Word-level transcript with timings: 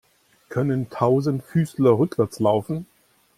Können 0.49 0.89
Tausendfüßler 0.89 1.91
rückwärts 1.99 2.39
laufen? 2.39 2.87